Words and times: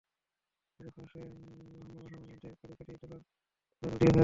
পরে 0.79 0.89
ফাঁস 0.95 1.11
হয়, 1.13 1.29
হাম্মাম 1.31 2.05
খামের 2.07 2.23
মধ্যে 2.29 2.49
কাঁড়ি 2.59 2.75
কাঁড়ি 2.79 2.93
ডলার 3.01 3.21
ভরে 3.81 3.91
ঘুষ 3.91 3.99
দিয়েছেন। 3.99 4.19